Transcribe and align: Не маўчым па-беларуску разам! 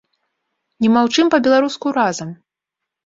Не 0.85 0.89
маўчым 0.95 1.25
па-беларуску 1.35 1.87
разам! 2.01 2.29